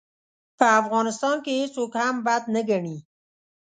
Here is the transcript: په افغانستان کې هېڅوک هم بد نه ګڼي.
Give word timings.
په 0.57 0.65
افغانستان 0.81 1.35
کې 1.43 1.59
هېڅوک 1.61 1.91
هم 2.01 2.15
بد 2.25 2.43
نه 2.55 2.61
ګڼي. 2.69 2.97